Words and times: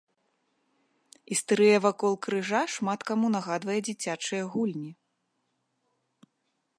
Істэрыя 1.33 1.77
вакол 1.85 2.13
крыжа 2.27 2.61
шмат 2.77 2.99
каму 3.11 3.27
нагадвае 3.35 3.77
дзіцячыя 3.89 4.43
гульні. 4.55 4.93